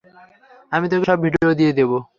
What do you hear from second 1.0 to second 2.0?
সব ভিডিও দিয়ে দেব।